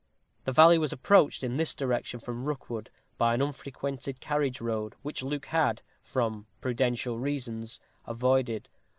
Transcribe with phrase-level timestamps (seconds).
[0.45, 5.21] The valley was approached in this direction from Rookwood by an unfrequented carriage road, which
[5.21, 8.67] Luke had, from prudential reasons, avoided.